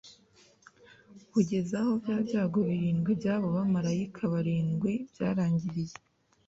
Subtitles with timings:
[1.31, 5.95] kugeza aho bya byago birindwi by’abo bamarayika barindwi byarangiriye